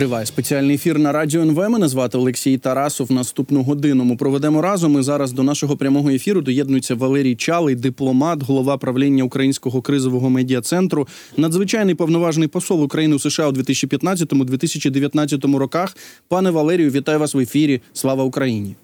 [0.00, 1.70] Триває спеціальний ефір на радіо НВ.
[1.70, 3.12] Мене звати Олексій Тарасов.
[3.12, 5.00] Наступну годину ми проведемо разом.
[5.00, 10.60] І зараз до нашого прямого ефіру доєднується Валерій Чалий, дипломат, голова правління Українського кризового медіа
[10.60, 15.96] центру, надзвичайний повноважний посол України у США у 2015-2019 роках.
[16.28, 17.80] Пане Валерію, вітаю вас в ефірі.
[17.92, 18.74] Слава Україні!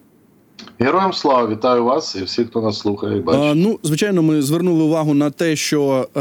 [0.78, 3.16] Героям слава вітаю вас і всіх, хто нас слухає.
[3.16, 3.42] і бачить.
[3.42, 6.20] А, ну, звичайно, ми звернули увагу на те, що е,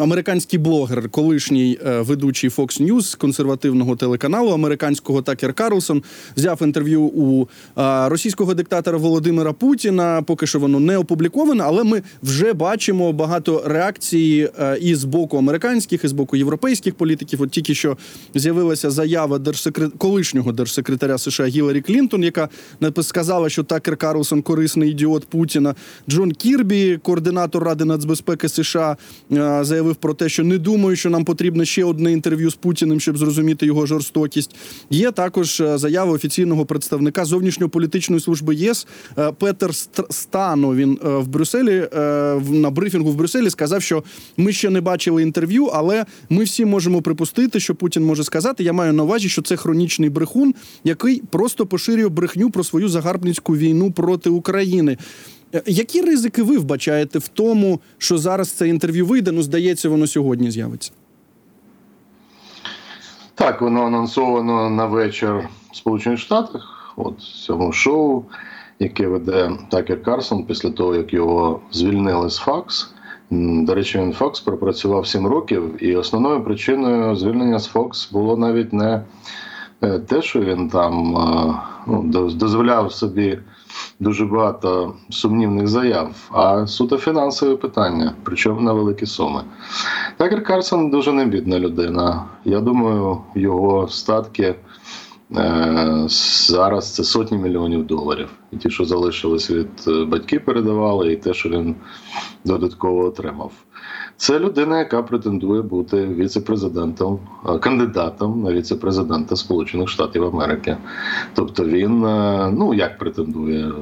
[0.00, 6.02] американський блогер, колишній е, ведучий Fox News консервативного телеканалу американського Такер Карлсон,
[6.36, 10.22] взяв інтерв'ю у е, російського диктатора Володимира Путіна.
[10.22, 15.38] Поки що воно не опубліковане, але ми вже бачимо багато реакцій е, і з боку
[15.38, 17.42] американських, і з боку європейських політиків.
[17.42, 17.96] От тільки що
[18.34, 19.92] з'явилася заява держсекрет...
[19.98, 22.48] колишнього держсекретаря США Гіларі Клінтон, яка
[23.02, 25.74] сказала, що Такер Карлсон корисний ідіот Путіна.
[26.08, 28.96] Джон Кірбі, координатор Ради нацбезпеки США,
[29.32, 33.00] е, заявив про те, що не думаю, що нам потрібно ще одне інтерв'ю з Путіним,
[33.00, 34.56] щоб зрозуміти його жорстокість.
[34.90, 38.86] Є також е, заява офіційного представника зовнішньополітичної служби ЄС
[39.18, 39.74] е, Петер
[40.10, 40.74] Стано.
[40.74, 41.88] Він в Брюсселі
[42.50, 44.04] на брифінгу в Брюсселі сказав, що
[44.36, 48.64] ми ще не бачили інтерв'ю, але ми всі можемо припустити, що Путін може сказати.
[48.64, 50.54] Я маю на увазі, що це хронічний брехун,
[50.84, 54.96] який просто поширює брехню про свою загарбницьку війну проти України.
[55.54, 59.32] Е, які ризики ви вбачаєте в тому, що зараз це інтерв'ю вийде?
[59.32, 60.92] Ну, здається, воно сьогодні з'явиться?
[63.34, 66.94] Так, воно анонсовано на вечір в Сполучених Штатах.
[66.96, 68.24] От цьому шоу,
[68.78, 72.90] яке веде Такер Карсон після того, як його звільнили з Факс.
[73.30, 78.72] До речі, він Фокс пропрацював 7 років, і основною причиною звільнення з Фокс було навіть
[78.72, 79.02] не
[79.82, 81.54] е, те, що він там е,
[81.86, 83.38] ну, дозволяв собі
[84.00, 89.42] дуже багато сумнівних заяв, а суто фінансові питання, причому на великі суми.
[90.16, 92.24] Такер Карсон дуже небідна людина.
[92.44, 94.54] Я думаю, його статки.
[95.36, 98.28] Е, зараз це сотні мільйонів доларів.
[98.52, 101.74] І ті, що залишились від е, батьків, передавали, і те, що він
[102.44, 103.52] додатково отримав.
[104.16, 107.18] Це людина, яка претендує бути віце-президентом,
[107.60, 110.76] кандидатом на віце-президента Сполучених Штатів Америки.
[111.34, 112.00] Тобто він
[112.58, 113.72] ну як претендує,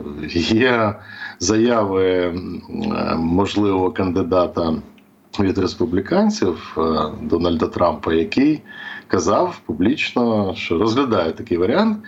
[0.51, 0.95] є
[1.39, 2.35] заяви
[3.17, 4.75] можливого кандидата
[5.41, 6.77] від республіканців
[7.23, 8.63] Дональда Трампа, який
[9.09, 11.99] казав публічно, що розглядає такий варіант.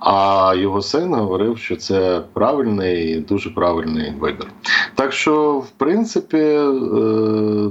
[0.00, 4.46] А його син говорив, що це правильний, дуже правильний вибір.
[4.94, 6.70] Так що, в принципі, е,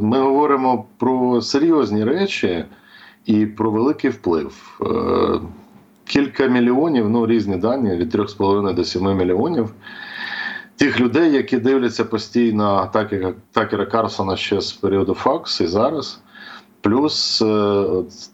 [0.02, 2.66] ми говоримо про серйозні речі
[3.26, 4.80] і про великий вплив.
[4.82, 5.40] Е,
[6.06, 9.74] кілька мільйонів, ну різні дані від 3,5 до 7 мільйонів.
[10.76, 12.92] Тих людей, які дивляться постійно
[13.52, 16.22] Такера Карсона ще з періоду Факс і зараз.
[16.86, 17.86] Плюс е,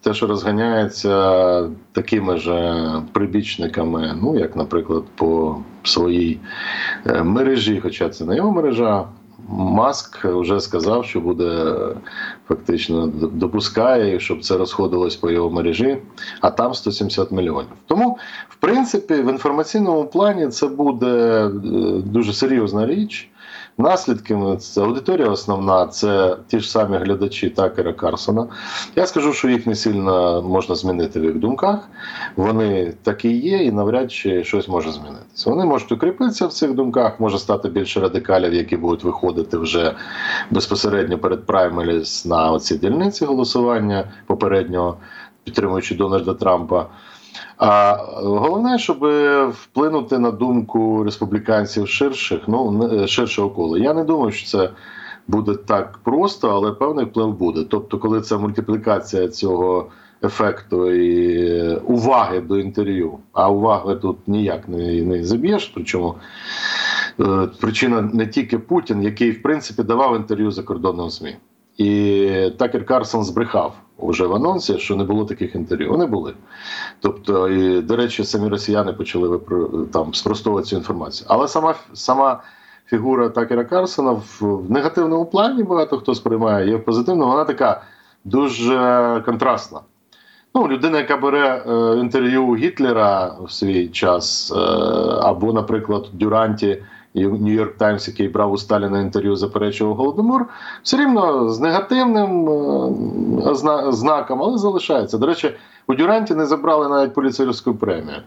[0.02, 2.76] те, що розганяється такими ж
[3.12, 6.40] прибічниками, ну як, наприклад, по своїй
[7.06, 9.06] е, мережі, хоча це не його мережа,
[9.50, 11.76] Маск вже сказав, що буде
[12.48, 15.98] фактично допускає, щоб це розходилось по його мережі,
[16.42, 17.72] а там 170 мільйонів.
[17.86, 18.18] Тому,
[18.50, 21.50] в принципі, в інформаційному плані це буде е,
[22.06, 23.31] дуже серйозна річ.
[23.82, 28.48] Наслідками це аудиторія основна це ті ж самі глядачі Такера Карсона.
[28.96, 31.80] Я скажу, що їх не сильно можна змінити в їх думках.
[32.36, 35.50] Вони такі є, і навряд чи щось може змінитися.
[35.50, 39.96] Вони можуть укріпитися в цих думках, може стати більше радикалів, які будуть виходити вже
[40.52, 44.98] безпосередньо перед праймеріс на оці дільниці голосування попереднього,
[45.44, 46.86] підтримуючи Дональда Трампа.
[47.58, 48.98] А головне, щоб
[49.50, 53.78] вплинути на думку республіканців ширших, ну ширшого кола.
[53.78, 54.70] Я не думаю, що це
[55.28, 57.64] буде так просто, але певний вплив буде.
[57.70, 59.90] Тобто, коли це мультиплікація цього
[60.24, 65.72] ефекту і уваги до інтерв'ю, а уваги тут ніяк не, не заб'єш.
[65.76, 66.16] Причому
[67.20, 71.36] е, причина не тільки Путін, який в принципі давав інтерв'ю закордонним ЗМІ.
[71.82, 75.92] І Такер Карсон збрехав вже в анонсі, що не було таких інтерв'ю.
[75.92, 76.34] Вони були.
[77.00, 79.40] Тобто, і, до речі, самі росіяни почали
[79.94, 81.28] там спростовувати цю інформацію.
[81.30, 82.44] Але сама сама
[82.86, 87.82] фігура Такера Карсона в негативному плані багато хто сприймає, є в позитивному, вона така
[88.26, 89.80] дуже контрастна.
[90.56, 94.60] Ну, людина, яка бере е, інтерв'ю Гітлера в свій час, е,
[95.22, 96.84] або, наприклад, Дюранті.
[97.16, 100.46] Нью-Йорк Таймс, який брав у Сталіна інтерв'ю, заперечував Голодомор,
[100.84, 105.18] все рівно з негативним е, знаком, але залишається.
[105.18, 105.56] До речі,
[105.88, 108.18] у Дюранті не забрали навіть поліцейську премію.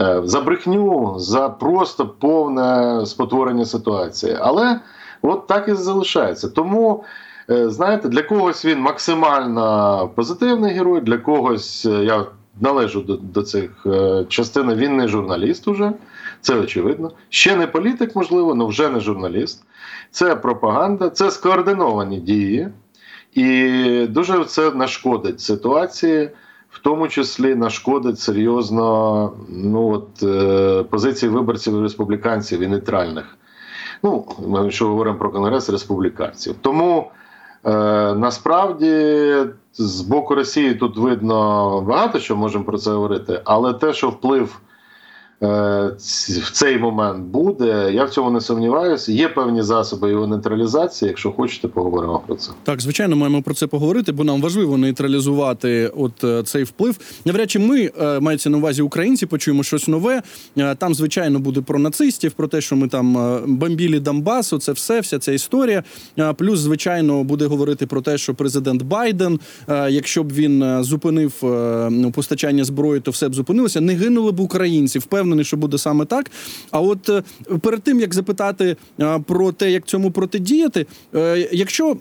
[0.00, 4.36] Е, за брехню, за просто повне спотворення ситуації.
[4.40, 4.80] Але
[5.22, 6.48] от так і залишається.
[6.48, 7.04] Тому,
[7.50, 12.26] е, знаєте, для когось він максимально позитивний герой, для когось я
[12.60, 13.86] належу до до цих
[14.28, 14.74] частини.
[14.74, 15.92] Він не журналіст уже,
[16.40, 17.10] це очевидно.
[17.28, 19.64] Ще не політик, можливо, але вже не журналіст.
[20.10, 22.68] Це пропаганда, це скоординовані дії,
[23.34, 26.30] і дуже це нашкодить ситуації.
[26.70, 33.36] В тому числі нашкодить серйозно ну от е, позиції виборців республіканців і нейтральних.
[34.02, 36.54] Ну, ми якщо говоримо про конгрес республіканців.
[36.60, 37.10] Тому
[37.64, 37.70] е,
[38.14, 39.34] насправді
[39.72, 44.60] з боку Росії тут видно багато що можемо про це говорити, але те, що вплив
[45.40, 47.90] в цей момент буде.
[47.94, 49.12] Я в цьому не сумніваюся.
[49.12, 51.08] Є певні засоби його нейтралізації.
[51.08, 52.52] Якщо хочете, поговоримо про це.
[52.62, 56.98] Так, звичайно, маємо про це поговорити, бо нам важливо нейтралізувати от е, цей вплив.
[57.24, 60.22] Навряд чи ми е, мається на увазі українці, почуємо щось нове.
[60.78, 65.18] Там, звичайно, буде про нацистів, про те, що ми там бомбілі Донбасу, це все, вся
[65.18, 65.82] ця історія.
[66.36, 69.40] Плюс, звичайно, буде говорити про те, що президент Байден,
[69.88, 71.32] якщо б він зупинив
[72.14, 73.80] постачання зброї, то все б зупинилося.
[73.80, 74.98] Не гинули б українці.
[74.98, 76.30] Впевнений, впевнений, що буде саме так.
[76.70, 77.22] А от е,
[77.60, 78.76] перед тим як запитати
[79.26, 81.96] про те, як цьому протидіяти, е, якщо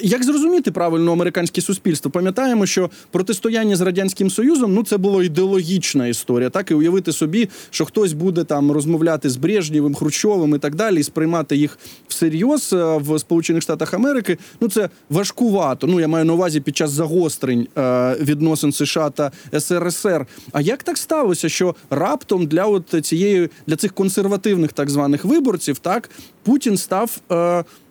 [0.00, 2.10] як зрозуміти правильно американське суспільство?
[2.10, 6.50] Пам'ятаємо, що протистояння з радянським союзом ну це було ідеологічна історія.
[6.50, 11.00] Так і уявити собі, що хтось буде там розмовляти з Брежнєвим, Хрущовим і так далі,
[11.00, 11.78] і сприймати їх
[12.08, 14.38] всерйоз е, в Сполучених Штатах Америки.
[14.60, 15.86] Ну це важкувато.
[15.86, 20.26] Ну я маю на увазі під час загострень е, відносин США та СРСР.
[20.52, 25.78] А як так сталося, що раптом для от цієї для цих консервативних так званих виборців
[25.78, 26.10] так
[26.42, 27.20] Путін став.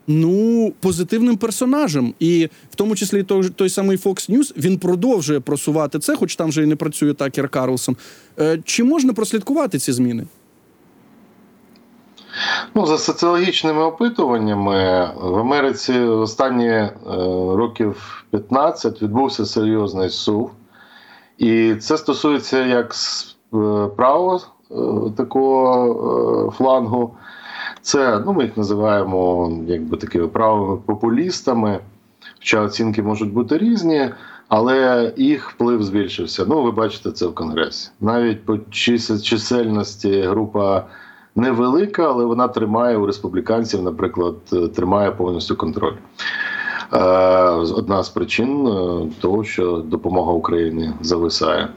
[0.07, 5.99] Ну позитивним персонажем, і в тому числі той, той самий Fox News, він продовжує просувати
[5.99, 7.95] це, хоч там вже і не працює Такер Карлсон.
[8.39, 10.25] Е, чи можна прослідкувати ці зміни?
[12.75, 16.91] Ну, За соціологічними опитуваннями в Америці останні е,
[17.55, 20.51] років 15 відбувся серйозний сув.
[21.37, 22.95] І це стосується як
[23.53, 24.41] е, правого
[24.71, 24.75] е,
[25.17, 27.15] такого е, флангу,
[27.85, 31.79] це ну ми їх називаємо якби такими правими популістами.
[32.39, 34.09] Хоча оцінки можуть бути різні,
[34.47, 36.45] але їх вплив збільшився.
[36.47, 37.89] Ну, ви бачите це в Конгресі.
[38.01, 38.57] Навіть по
[39.21, 40.83] чисельності група
[41.35, 44.35] невелика, але вона тримає у республіканців, наприклад,
[44.75, 45.95] тримає повністю контроль.
[46.93, 46.99] Е,
[47.49, 51.69] одна з причин е, того, що допомога Україні зависає.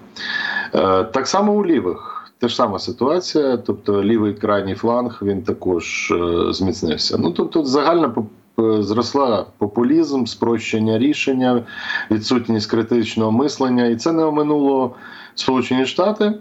[0.75, 2.18] Е, так само у лівих.
[2.40, 7.19] Те ж сама ситуація, тобто лівий крайній фланг він також е, зміцнився.
[7.19, 8.14] Ну тобто, загальна
[8.79, 11.64] зросла популізм, спрощення рішення,
[12.11, 14.94] відсутність критичного мислення, і це не оминуло
[15.35, 16.35] Сполучені Штати,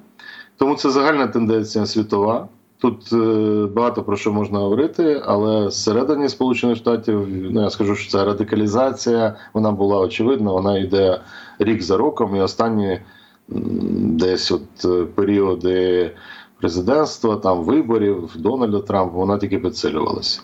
[0.57, 2.47] тому це загальна тенденція світова.
[2.79, 8.11] Тут е, багато про що можна говорити, але зсередині Сполучених Штатів ну я скажу, що
[8.11, 10.51] ця радикалізація вона була очевидна.
[10.51, 11.21] Вона йде
[11.59, 12.99] рік за роком, і останні
[13.47, 16.11] десь от е, періоди
[16.59, 20.41] президентства, там виборів Дональда Трампа, вона тільки підсилювалася.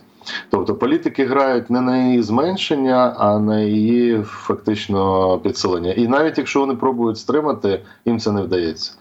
[0.50, 5.92] Тобто політики грають не на її зменшення, а на її фактично підсилення.
[5.92, 8.92] І навіть якщо вони пробують стримати, їм це не вдається.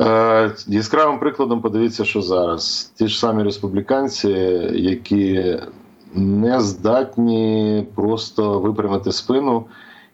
[0.00, 4.28] Е, Яскравим прикладом подивіться, що зараз ті ж самі республіканці,
[4.72, 5.58] які
[6.14, 9.64] не здатні просто випрямити спину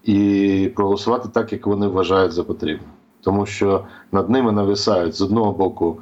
[0.05, 2.87] і проголосувати так, як вони вважають за потрібне.
[3.25, 5.99] Тому що над ними нависають з одного боку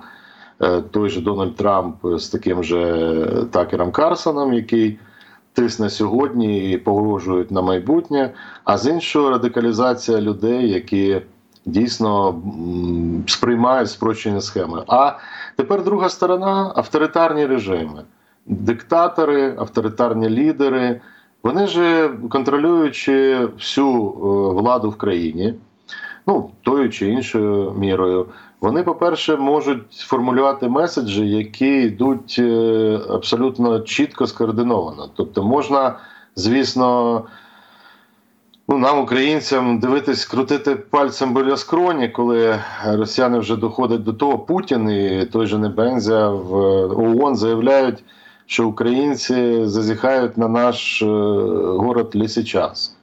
[0.61, 4.99] е, той же Дональд Трамп з таким же Такером Карсоном, який
[5.52, 8.31] тисне сьогодні і погрожують на майбутнє,
[8.64, 11.23] а з іншого радикалізація людей, які
[11.67, 12.43] дійсно
[13.26, 14.85] сприймають спрощені схеми.
[14.87, 15.12] А
[15.57, 18.05] тепер друга сторона авторитарні режими,
[18.47, 21.00] диктатори, авторитарні лідери.
[21.43, 24.11] Вони ж контролюючи всю е,
[24.61, 25.55] владу в країні,
[26.26, 28.26] ну тою чи іншою мірою,
[28.61, 35.11] вони, по-перше, можуть формулювати меседжі, які йдуть е, абсолютно чітко скоординовано.
[35.17, 35.99] Тобто, можна,
[36.37, 37.23] звісно,
[38.69, 44.91] ну, нам, українцям, дивитись, крутити пальцем біля скроні, коли росіяни вже доходять до того, Путін
[44.91, 46.55] і той же Небензя в
[47.00, 48.05] ООН заявляють
[48.52, 52.97] що українці зазіхають на наш е, город Лісичас.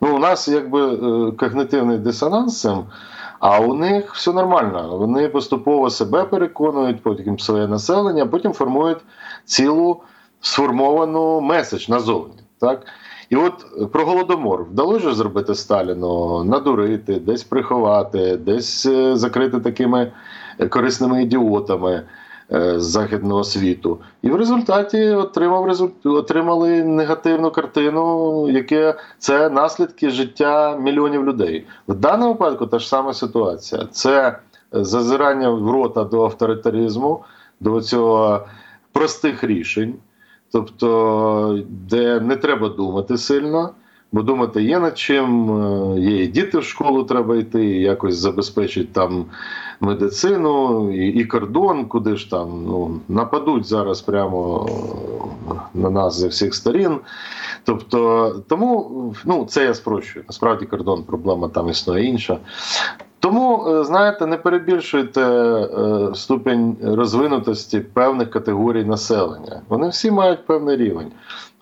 [0.00, 2.84] Ну, у нас якби е, когнитивний дисонанс цим,
[3.40, 4.96] а у них все нормально.
[4.98, 8.98] Вони поступово себе переконують, потім своє населення, потім формують
[9.44, 10.00] цілу
[10.40, 12.34] сформовану меседж назовні.
[12.60, 12.86] Так?
[13.30, 20.12] І от про голодомор вдалося зробити Сталіну, надурити, десь приховати, десь е, закрити такими
[20.70, 22.02] корисними ідіотами.
[22.54, 31.24] Е, західного світу, і в результаті отримав отримали негативну картину, яке це наслідки життя мільйонів
[31.24, 31.66] людей.
[31.88, 33.88] В даному випадку та ж сама ситуація.
[33.90, 34.38] Це
[34.72, 37.24] зазирання в рота до авторитаризму,
[37.60, 38.46] до цього
[38.92, 39.94] простих рішень,
[40.52, 43.70] тобто, де не треба думати сильно.
[44.12, 48.92] Бо думати є над чим, е, є і діти в школу треба йти, якось забезпечить
[48.92, 49.24] там
[49.80, 54.68] медицину і і кордон, куди ж там ну, нападуть зараз прямо
[55.50, 56.98] е, на нас зі всіх сторін.
[57.64, 60.24] Тобто, тому ну, це я спрощую.
[60.28, 62.38] Насправді кордон проблема там існує інша.
[63.20, 65.22] Тому, е, знаєте, не перебільшуйте
[66.14, 69.62] ступінь розвинутості певних категорій населення.
[69.68, 71.12] Вони всі мають певний рівень.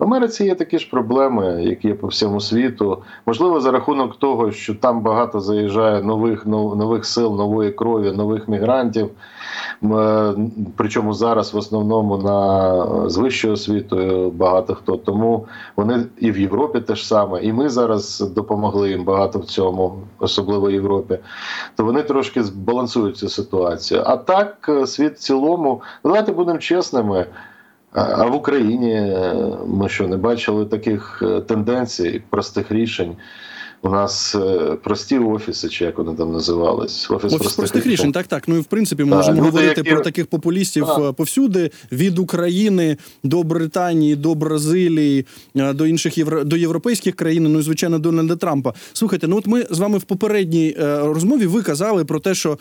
[0.00, 3.02] В Америці є такі ж проблеми, які є по всьому світу.
[3.26, 9.10] Можливо, за рахунок того, що там багато заїжджає нових нових сил, нової крові, нових мігрантів.
[9.84, 10.34] Е,
[10.76, 14.96] причому зараз в основному на з вищою освітою багато хто.
[14.96, 19.94] Тому вони і в Європі теж саме, і ми зараз допомогли їм багато в цьому,
[20.18, 21.18] особливо в Європі.
[21.76, 24.02] То вони трошки збалансують цю ситуацію.
[24.06, 27.26] А так, е, світ в цілому, давайте будемо чесними.
[27.92, 29.34] А в Україні е,
[29.66, 33.16] ми що не бачили таких е, тенденцій, простих рішень.
[33.82, 37.92] У нас е, прості офіси, чи як вони там називались, офіс, офіс простих, простих рішень.
[37.92, 38.12] рішень.
[38.12, 38.48] Так, так.
[38.48, 39.90] Ну і в принципі ми можемо говорити які...
[39.90, 41.12] про таких популістів а.
[41.12, 46.44] повсюди від України до Британії, до Бразилії, до інших євро...
[46.44, 47.42] до європейських країн.
[47.42, 48.74] Ну і звичайно Дональда Трампа.
[48.92, 52.58] Слухайте, ну от ми з вами в попередній розмові ви казали про те, що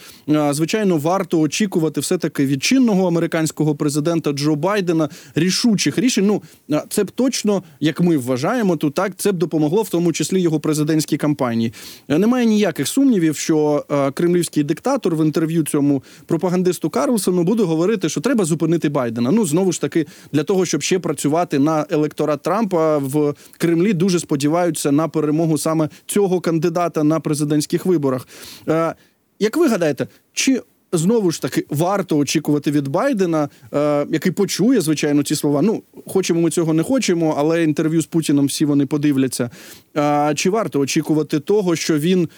[0.51, 6.25] звичайно варто очікувати все таки від чинного американського президента Джо Байдена рішучих рішень.
[6.25, 6.41] Ну
[6.89, 10.59] це б точно, як ми вважаємо, то так це б допомогло в тому числі його
[10.59, 11.73] президентській кампанії.
[12.07, 18.09] Е, немає ніяких сумнівів, що е, кремлівський диктатор в інтерв'ю цьому пропагандисту Карлсону буде говорити,
[18.09, 19.31] що треба зупинити Байдена.
[19.31, 24.19] Ну знову ж таки, для того, щоб ще працювати на електорат Трампа в Кремлі, дуже
[24.19, 28.27] сподіваються на перемогу саме цього кандидата на президентських виборах.
[28.67, 28.95] Е,
[29.39, 30.61] як ви гадаєте, чи
[30.91, 35.61] знову ж таки варто очікувати від Байдена, е, який почує звичайно ці слова.
[35.61, 39.49] Ну хочемо ми цього не хочемо, але інтерв'ю з Путіном всі вони подивляться.
[39.97, 42.29] Е, чи варто очікувати того, що він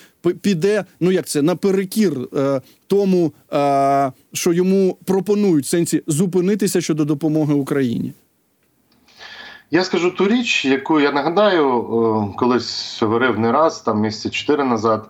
[0.42, 0.86] піде?
[1.00, 7.54] Ну як це наперекір е, тому, е, що йому пропонують в сенсі зупинитися щодо допомоги
[7.54, 8.14] Україні?
[9.74, 14.64] Я скажу ту річ, яку я нагадаю, е, колись говорив не раз, там місяці чотири
[14.64, 15.10] назад.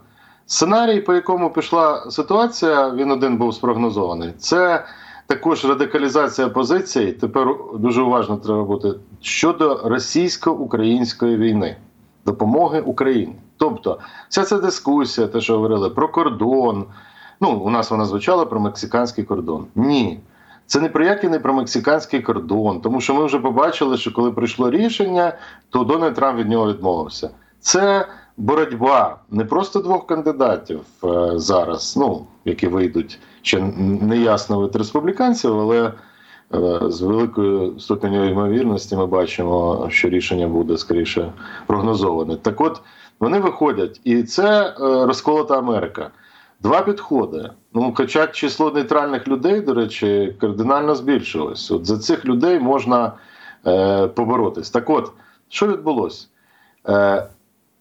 [0.51, 4.33] Сценарій, по якому пішла ситуація, він один був спрогнозований.
[4.37, 4.85] Це
[5.27, 7.11] також радикалізація позицій.
[7.11, 11.77] Тепер дуже уважно треба бути щодо російсько-української війни,
[12.25, 13.35] допомоги Україні.
[13.57, 16.85] Тобто, вся ця дискусія, те, що говорили про кордон.
[17.41, 19.65] Ну, у нас вона звучала про мексиканський кордон.
[19.75, 20.19] Ні.
[20.65, 24.31] Це не про який не про мексиканський кордон, тому що ми вже побачили, що коли
[24.31, 25.33] прийшло рішення,
[25.69, 27.29] то Дональд Трамп від нього відмовився.
[27.59, 33.59] Це боротьба не просто двох кандидатів е, зараз, ну які вийдуть ще
[34.01, 35.93] неясно від республіканців, але
[36.53, 41.33] е, з великою ступеню ймовірності ми бачимо, що рішення буде скоріше
[41.67, 42.35] прогнозоване.
[42.35, 42.81] Так, от
[43.19, 46.11] вони виходять, і це е, розколота Америка.
[46.59, 47.49] Два підходи.
[47.73, 51.71] Ну, хоча число нейтральних людей, до речі, кардинально збільшилось.
[51.71, 53.13] От за цих людей можна
[53.67, 54.69] е, поборотись.
[54.69, 55.11] Так, от
[55.49, 56.27] що відбулося?
[56.89, 57.27] Е,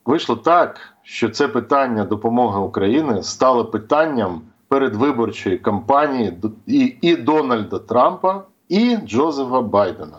[0.05, 6.33] Вийшло так, що це питання допомоги України стало питанням передвиборчої кампанії
[6.67, 10.17] і, і Дональда Трампа, і Джозефа Байдена.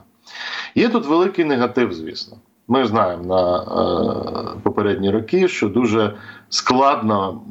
[0.76, 2.38] Є тут великий негатив, звісно.
[2.68, 6.14] Ми знаємо на е, попередні роки, що дуже
[6.50, 7.42] складно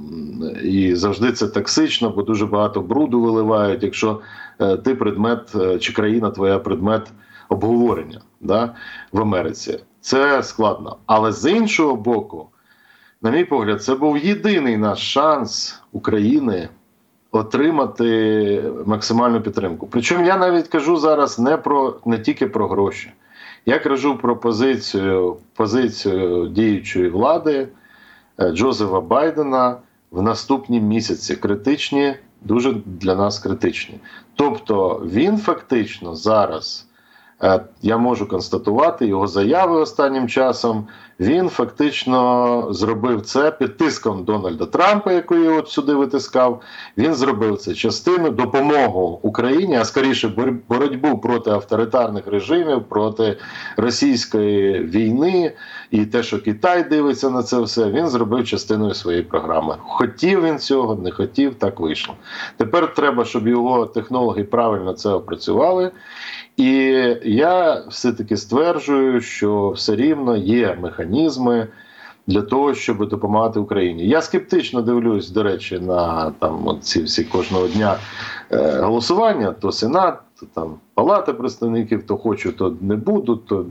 [0.62, 4.20] і завжди це токсично, бо дуже багато бруду виливають, якщо
[4.60, 7.12] е, ти предмет е, чи країна твоя предмет
[7.49, 8.75] обговорення да,
[9.12, 9.78] в Америці.
[10.00, 10.97] Це складно.
[11.07, 12.49] Але з іншого боку,
[13.23, 16.69] на мій погляд, це був єдиний наш шанс України
[17.33, 19.88] отримати максимальну підтримку.
[19.90, 23.12] Причому я навіть кажу зараз не про не тільки про гроші.
[23.66, 27.69] Я кажу про позицію, позицію діючої влади
[28.38, 29.76] е, Джозефа Байдена
[30.11, 31.37] в наступні місяці.
[31.37, 34.00] Критичні, дуже для нас критичні.
[34.35, 36.87] Тобто він фактично зараз
[37.82, 40.87] я можу констатувати його заяви останнім часом.
[41.20, 46.61] Він фактично зробив це під тиском Дональда Трампа, який от сюди витискав.
[46.99, 50.28] Він зробив це частину допомогу Україні, а скоріше
[50.68, 53.37] боротьбу проти авторитарних режимів, проти
[53.76, 55.52] російської війни
[55.90, 57.90] і те, що Китай дивиться на це все.
[57.90, 59.76] Він зробив частиною своєї програми.
[59.80, 62.14] Хотів він цього, не хотів, так вийшло.
[62.56, 65.90] Тепер треба, щоб його технологи правильно це опрацювали.
[66.60, 66.72] І
[67.24, 71.68] я все-таки стверджую, що все рівно є механізми
[72.26, 74.08] для того, щоб допомагати Україні.
[74.08, 77.96] Я скептично дивлюсь, до речі, на там ці всі кожного дня
[78.52, 83.66] е, голосування, то Сенат, то там Палата представників, то хочу, то не буду, то,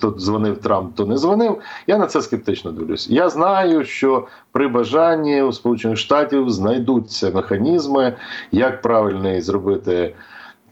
[0.00, 1.58] то дзвонив Трамп, то не дзвонив.
[1.86, 3.10] Я на це скептично дивлюсь.
[3.10, 8.16] Я знаю, що при бажанні у Сполучених Штатів знайдуться механізми,
[8.52, 10.14] як правильно зробити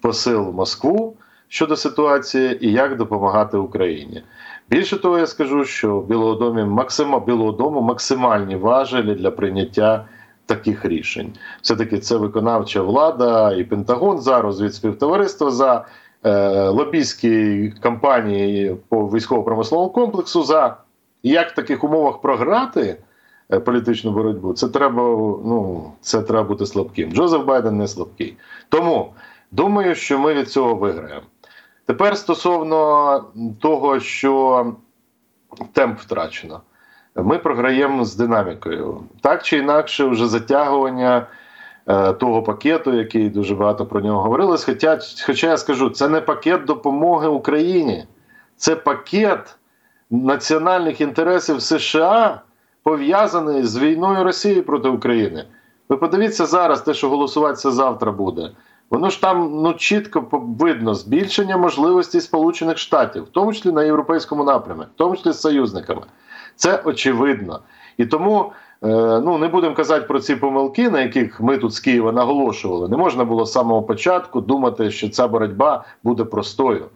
[0.01, 1.17] посил в Москву
[1.49, 4.23] щодо ситуації і як допомагати Україні.
[4.71, 10.05] Більше того, я скажу, що в Білого домі максима Білого дому максимальні важелі для прийняття
[10.47, 11.33] таких рішень.
[11.63, 15.85] Все таки це виконавча влада і Пентагон зараз від співтовариства за
[16.25, 20.43] е, лобійські кампанії по військово-промисловому комплексу.
[20.43, 20.77] За
[21.23, 22.97] як в таких умовах програти.
[23.53, 25.03] Е, політичну боротьбу це треба
[25.45, 27.13] ну це треба бути слабким.
[27.13, 28.37] Джозеф Байден не слабкий.
[28.69, 29.15] Тому
[29.51, 31.27] думаю, що ми від цього виграємо.
[31.89, 33.25] Тепер стосовно
[33.61, 34.67] того, що
[35.73, 36.61] темп втрачено,
[37.17, 39.03] ми програємо з динамікою.
[39.21, 41.27] Так чи інакше, вже затягування
[41.87, 44.65] е, того пакету, який дуже багато про нього говорилось.
[44.65, 48.07] Хоча, хоча я скажу, це не пакет допомоги Україні,
[48.57, 49.57] це пакет
[50.11, 52.41] національних інтересів США,
[52.83, 55.45] пов'язаний з війною Росії проти України.
[55.89, 58.51] Ви подивіться зараз, те, що голосуватися завтра буде.
[58.91, 64.45] Воно ж там ну чітко видно збільшення можливостей Сполучених Штатів, в тому числі на європейському
[64.45, 66.03] напрямі, в тому числі з союзниками.
[66.57, 67.61] Це очевидно.
[67.97, 68.53] І тому
[68.83, 68.87] е,
[69.25, 72.89] ну не будемо казати про ці помилки, на яких ми тут з Києва наголошували.
[72.89, 76.87] Не можна було з самого початку думати, що ця боротьба буде простою.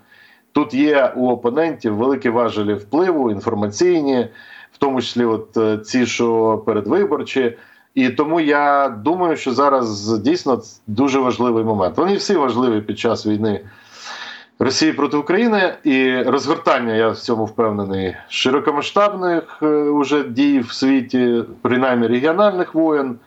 [0.53, 4.29] Тут є у опонентів великі важелі впливу, інформаційні,
[4.73, 7.57] в тому числі, от е, ці, що передвиборчі.
[7.95, 11.97] І тому я думаю, що зараз дійсно дуже важливий момент.
[11.97, 13.61] Вони всі важливі під час війни
[14.59, 21.45] Росії проти України і розгортання, я в цьому впевнений, широкомасштабних е, уже дій в світі,
[21.63, 23.19] принаймні регіональних воєн.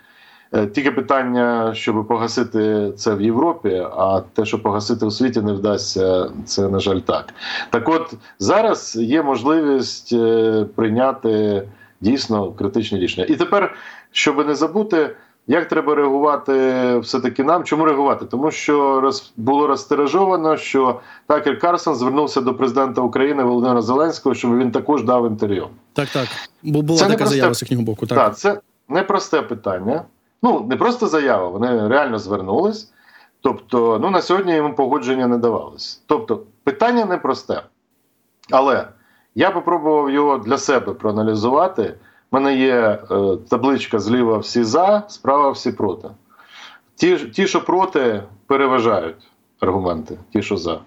[0.53, 5.53] Е, тільки питання, щоб погасити це в Європі, а те, що погасити у світі, не
[5.53, 7.33] вдасться, це на жаль так.
[7.69, 11.63] Так, от зараз є можливість е, прийняти
[12.01, 13.27] дійсно критичні рішення.
[13.29, 13.75] І тепер
[14.15, 15.15] щоб не забути,
[15.47, 16.53] як треба реагувати
[16.99, 17.63] все-таки нам.
[17.63, 18.25] Чому реагувати?
[18.25, 24.57] Тому що роз, було розтиражовано, що Такер Карсон звернувся до президента України Володимира Зеленського, щоб
[24.57, 25.67] він також дав інтерв'ю.
[25.93, 26.27] Так, так.
[26.63, 28.07] Бо була це така заява з їхнього боку.
[28.07, 30.03] Так, Так, це непросте питання.
[30.43, 32.91] Ну, не просто заява, вони реально звернулись.
[33.41, 36.03] Тобто, ну на сьогодні йому погодження не давалось.
[36.05, 37.61] Тобто, питання непросте.
[38.51, 38.87] Але
[39.35, 41.95] я попробував його для себе проаналізувати.
[42.35, 46.07] У мене є е, табличка зліва всі за, справа всі проти.
[46.95, 49.15] Ті, ті, що проти, переважають
[49.59, 50.79] аргументи, ті, що за.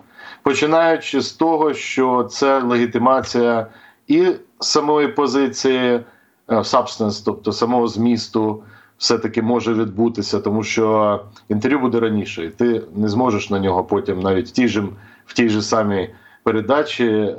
[0.43, 3.67] Починаючи з того, що це легітимація
[4.07, 4.27] і
[4.61, 6.01] самої позиції,
[6.49, 8.63] е, substance, тобто самого змісту,
[8.99, 14.21] все-таки може відбутися, тому що інтерв'ю буде раніше, і ти не зможеш на нього потім
[14.21, 14.85] навіть в тій же,
[15.27, 16.11] в тій же самій
[16.43, 17.35] передачі е,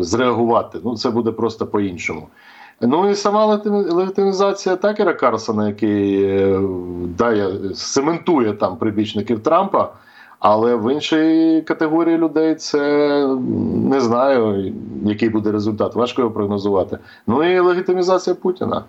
[0.00, 0.78] зреагувати.
[0.84, 2.28] Ну, це буде просто по-іншому.
[2.80, 6.60] Ну і сама легітимізація Такера Карсона, який е,
[7.18, 9.92] дає, сементує там прибічників Трампа,
[10.38, 12.78] але в іншій категорії людей це
[13.90, 14.72] не знаю,
[15.04, 15.94] який буде результат.
[15.94, 16.98] Важко його прогнозувати.
[17.26, 18.84] Ну і легітимізація Путіна.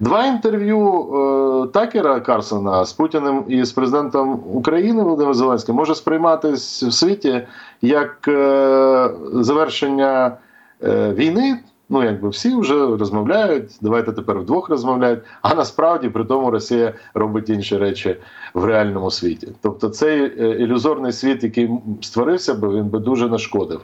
[0.00, 6.82] Два інтерв'ю е, Такера Карсона з Путіним і з президентом України Володимиром Зеленським може сприйматись
[6.82, 7.46] в світі
[7.82, 10.36] як е, завершення
[10.84, 11.58] е, війни.
[11.92, 15.20] Ну, якби всі вже розмовляють, давайте тепер вдвох розмовляють.
[15.42, 18.16] А насправді при тому Росія робить інші речі
[18.54, 19.48] в реальному світі.
[19.62, 23.80] Тобто цей е, ілюзорний світ, який створився би, він би дуже нашкодив.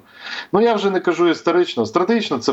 [0.52, 2.52] Ну я вже не кажу історично, стратегічно це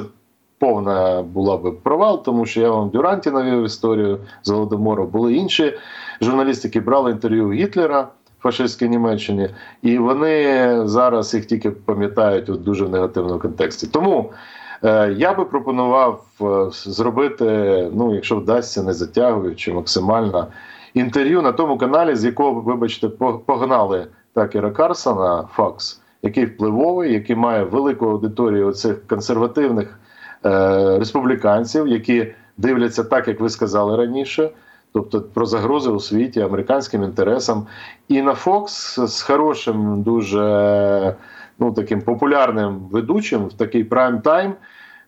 [0.59, 5.07] повна була би провал, тому що я вам Дюранті навів історію з Голодомору.
[5.07, 5.73] Були інші
[6.21, 8.07] журналісти, які брали інтерв'ю Гітлера.
[8.39, 9.49] Фашистській Німеччині,
[9.81, 13.87] і вони зараз їх тільки пам'ятають у дуже негативному контексті.
[13.87, 14.31] Тому
[15.17, 17.45] я би пропонував е, зробити,
[17.93, 20.47] ну якщо вдасться, не затягуючи максимально
[20.93, 23.09] інтерв'ю на тому каналі, з якого, вибачте,
[23.45, 26.01] погнали Такера Карсона Факс.
[26.21, 29.99] який впливовий, який має велику аудиторію цих консервативних
[30.45, 34.49] е, республіканців, які дивляться так, як ви сказали раніше.
[34.93, 37.67] Тобто про загрози у світі американським інтересам,
[38.07, 38.67] і на Fox
[39.07, 41.15] з хорошим, дуже
[41.59, 44.51] ну таким популярним ведучим в такий прайм-тайм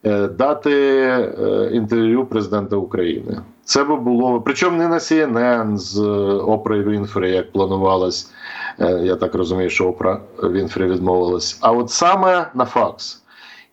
[0.05, 3.41] е, дати е, інтерв'ю президента України.
[3.63, 8.31] Це би було причому не на CNN з е, Опрою Вінфрі, як планувалось.
[8.79, 11.58] Е, Я так розумію, що Опра Вінфрі відмовилась.
[11.62, 13.17] А от саме на Fox.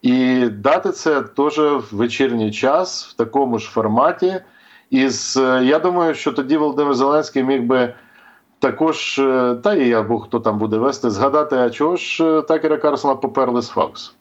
[0.03, 4.35] І дати це теж в вечірній час в такому ж форматі.
[4.91, 7.95] І е, я думаю, що тоді Володимир Зеленський міг би
[8.63, 12.77] також, е, та і або хто там буде вести, згадати, а чого ж е, Такера
[12.77, 14.15] Карсона поперли з Фокс.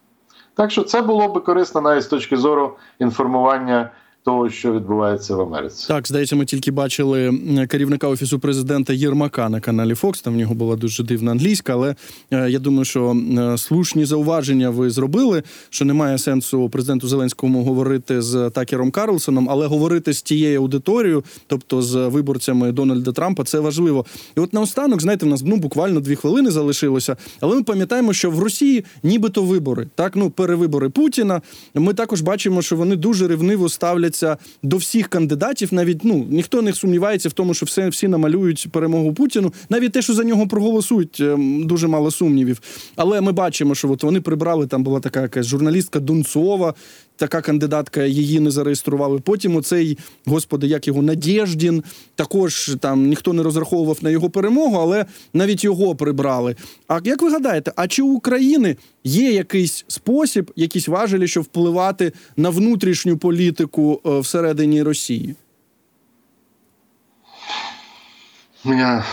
[0.53, 3.89] Так що це було би корисно навіть з точки зору інформування
[4.23, 5.85] того, що відбувається в Америці.
[5.87, 10.23] Так, здається, ми тільки бачили керівника офісу президента Єрмака на каналі Fox.
[10.23, 11.95] Там в нього була дуже дивна англійська, але
[12.31, 18.21] е, я думаю, що е, слушні зауваження ви зробили, що немає сенсу президенту Зеленському говорити
[18.21, 24.05] з Такером Карлсоном, але говорити з тією аудиторією, тобто з виборцями Дональда Трампа, це важливо.
[24.37, 28.31] І от наостанок, знаєте, в нас ну буквально дві хвилини залишилося, але ми пам'ятаємо, що
[28.31, 31.41] в Росії нібито вибори, так ну перевибори Путіна.
[31.73, 33.69] Ми також бачимо, що вони дуже ревниво
[34.15, 35.73] ставляться до всіх кандидатів.
[35.73, 39.53] Навіть ну ніхто не сумнівається в тому, що все всі намалюють перемогу Путіну.
[39.69, 42.61] Навіть те, що за нього проголосують, ем, дуже мало сумнівів.
[42.95, 46.73] Але ми бачимо, що от вони прибрали там була така якась журналістка Дунцова.
[47.21, 49.19] Така кандидатка її не зареєстрували.
[49.19, 51.83] Потім оцей, господи, як його Надєждін,
[52.15, 56.55] також там ніхто не розраховував на його перемогу, але навіть його прибрали.
[56.87, 62.11] А як ви гадаєте, а чи у України є якийсь спосіб, якісь важелі, щоб впливати
[62.37, 65.35] на внутрішню політику е, всередині Росії?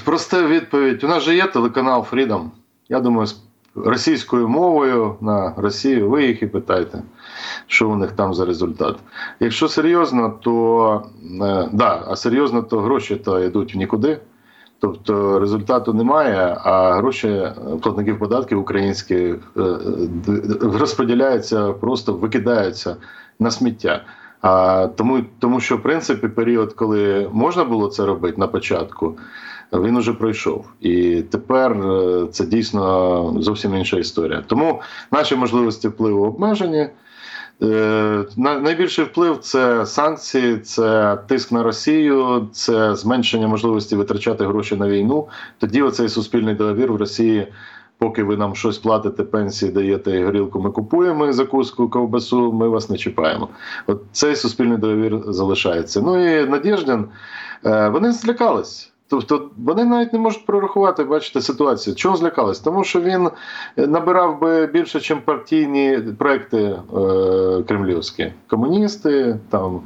[0.04, 1.04] Проста відповідь.
[1.04, 2.44] У нас же є телеканал Freedom.
[2.88, 3.36] Я думаю, з
[3.74, 6.10] російською мовою на Росію.
[6.10, 7.02] Ви їх і питайте,
[7.66, 8.96] що у них там за результат.
[9.40, 11.02] Якщо серйозно, то
[11.42, 14.20] е, да, а серйозно, то гроші то йдуть в нікуди.
[14.80, 19.62] Тобто результату немає, а гроші е, платників податків українських е,
[20.62, 22.96] розподіляються, просто викидаються
[23.38, 24.04] на сміття.
[24.40, 29.16] А тому, тому що в принципі період, коли можна було це робити на початку,
[29.72, 30.66] він уже пройшов.
[30.80, 34.44] І тепер е, це дійсно зовсім інша історія.
[34.46, 34.80] Тому
[35.12, 36.88] наші можливості впливу обмежені.
[37.62, 44.76] Е, на- Найбільший вплив це санкції, це тиск на Росію, це зменшення можливості витрачати гроші
[44.76, 45.28] на війну.
[45.58, 47.48] Тоді оцей суспільний договір в Росії.
[48.00, 52.68] Поки ви нам щось платите, пенсії даєте і горілку, ми купуємо і закуску, ковбасу, ми
[52.68, 53.48] вас не чіпаємо.
[53.86, 56.00] От цей суспільний договір залишається.
[56.00, 57.04] Ну і Надєждин,
[57.66, 58.92] е, вони злякались.
[59.10, 61.96] Тобто вони навіть не можуть прорахувати, бачите, ситуацію.
[61.96, 62.58] Чого злякались?
[62.58, 63.30] Тому що він
[63.76, 68.32] набирав би більше, ніж партійні проекти е, кремлівські.
[68.46, 69.80] Комуністи, там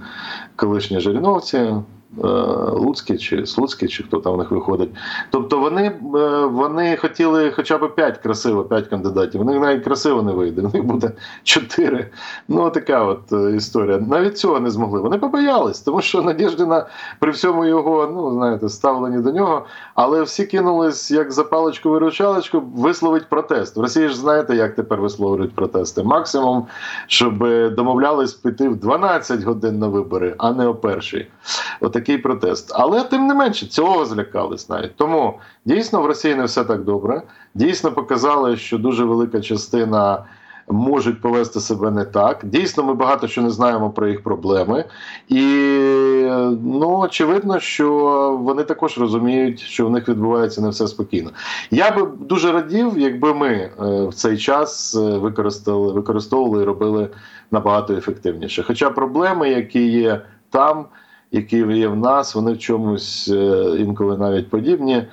[0.56, 1.74] колишні жириновці,
[2.18, 2.26] е,
[2.72, 4.90] Луцькі чи Слуцькі, чи хто там в них виходить.
[5.30, 9.44] Тобто вони, е, вони хотіли хоча б 5 красиво, 5 кандидатів.
[9.44, 12.10] Них навіть красиво не вийде, у них буде 4.
[12.48, 13.98] Ну, така от е, історія.
[13.98, 15.00] Навіть цього не змогли.
[15.00, 16.86] Вони побоялись, тому що Надєждина
[17.18, 22.62] при всьому його, ну знаєте, ставленні до нього, але всі кинулись як за паличку виручалочку
[22.76, 23.76] висловить протест.
[23.76, 26.02] В Росії ж знаєте, як тепер висловлюють протести.
[26.02, 26.66] Максимум,
[27.06, 27.38] щоб
[27.74, 31.26] домовлялись піти в 12 годин на вибори, а не о першій.
[32.02, 32.72] Отакий протест.
[32.74, 34.96] Але тим не менше цього злякались навіть.
[34.96, 37.22] Тому дійсно в Росії не все так добре.
[37.54, 40.24] Дійсно показали, що дуже велика частина.
[40.68, 42.40] Можуть повести себе не так.
[42.44, 44.84] Дійсно, ми багато що не знаємо про їх проблеми,
[45.28, 45.42] і
[46.62, 47.88] ну очевидно, що
[48.42, 51.30] вони також розуміють, що в них відбувається не все спокійно.
[51.70, 53.70] Я би дуже радів, якби ми е,
[54.06, 57.08] в цей час е, використали, використовували і робили
[57.50, 58.62] набагато ефективніше.
[58.62, 60.84] Хоча проблеми, які є там,
[61.32, 65.04] які є в нас, вони в чомусь е, інколи навіть подібні.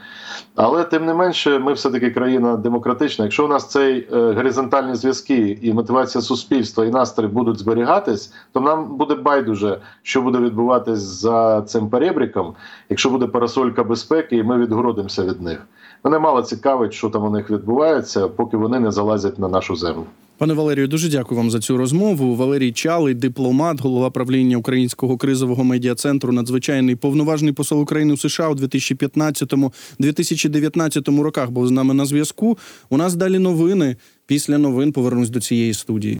[0.56, 3.26] Але тим не менше, ми все-таки країна демократична.
[3.26, 8.62] Якщо у нас цей е, горизонтальні зв'язки і мотивація суспільства і настрій будуть зберігатись, то
[8.62, 12.54] нам буде байдуже, що буде відбуватись за цим перебріком,
[12.90, 15.68] якщо буде парасолька безпеки, і ми відгородимося від них.
[16.04, 20.06] Мене мало цікавить, що там у них відбувається, поки вони не залазять на нашу землю.
[20.40, 22.36] Пане Валерію, дуже дякую вам за цю розмову.
[22.36, 28.56] Валерій Чалий, дипломат, голова правління Українського кризового медіа-центру, надзвичайний повноважний посол України у США у
[28.56, 31.52] 2015-2019 роках.
[31.52, 32.58] Був з нами на зв'язку.
[32.90, 33.96] У нас далі новини.
[34.26, 36.18] Після новин повернусь до цієї студії.